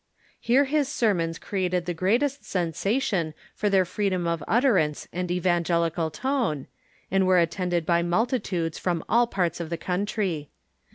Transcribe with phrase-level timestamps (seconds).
[0.39, 6.09] Here his sermons created the greatest sensation for their freedom of utterance and evangeli cal
[6.09, 6.65] tone,
[7.11, 10.49] and were attended by multitudes from all parts of the country.